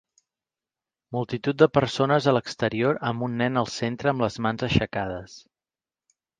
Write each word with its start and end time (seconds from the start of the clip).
Multitud 1.17 1.59
de 1.63 1.67
persones 1.79 2.29
a 2.31 2.33
l'exterior 2.37 2.99
amb 3.11 3.27
un 3.29 3.37
nen 3.45 3.63
al 3.63 3.71
centre 3.77 4.15
amb 4.15 4.27
les 4.27 4.41
mans 4.47 4.69
aixecades. 4.73 5.41